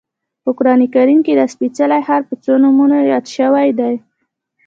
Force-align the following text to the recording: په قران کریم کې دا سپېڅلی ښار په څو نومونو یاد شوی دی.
په 0.43 0.49
قران 0.57 0.81
کریم 0.95 1.19
کې 1.25 1.33
دا 1.39 1.45
سپېڅلی 1.53 2.01
ښار 2.07 2.21
په 2.29 2.35
څو 2.43 2.53
نومونو 2.63 2.97
یاد 3.11 3.25
شوی 3.35 3.69
دی. 3.79 3.95